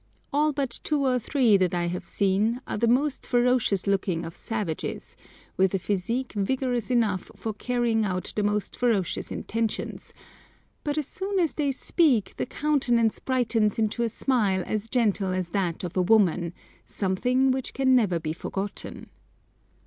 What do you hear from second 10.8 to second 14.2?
but as soon as they speak the countenance brightens into a